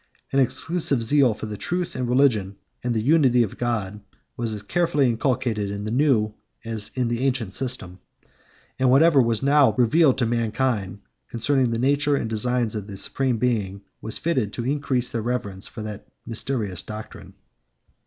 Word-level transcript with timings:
An 0.31 0.39
exclusive 0.39 1.03
zeal 1.03 1.35
for 1.35 1.45
the 1.45 1.57
truth 1.61 1.95
of 1.95 2.09
religion, 2.09 2.55
and 2.83 2.95
the 2.95 3.03
unity 3.03 3.43
of 3.43 3.59
God, 3.59 4.01
was 4.35 4.51
as 4.51 4.63
carefully 4.63 5.05
inculcated 5.05 5.69
in 5.69 5.83
the 5.85 5.91
new 5.91 6.33
as 6.65 6.89
in 6.95 7.07
the 7.07 7.21
ancient 7.23 7.53
system; 7.53 7.99
and 8.79 8.89
whatever 8.89 9.21
was 9.21 9.43
now 9.43 9.73
revealed 9.75 10.17
to 10.17 10.25
mankind 10.25 11.01
concerning 11.29 11.69
the 11.69 11.77
nature 11.77 12.15
and 12.15 12.31
designs 12.31 12.73
of 12.73 12.87
the 12.87 12.97
Supreme 12.97 13.37
Being 13.37 13.83
was 14.01 14.17
fitted 14.17 14.53
to 14.53 14.65
increase 14.65 15.11
their 15.11 15.21
reverence 15.21 15.67
for 15.67 15.83
that 15.83 16.07
mysterious 16.25 16.81
doctrine. 16.81 17.35